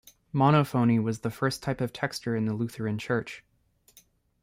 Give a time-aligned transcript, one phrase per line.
[0.33, 3.43] Monophony was the first type of texture in the Lutheran Church.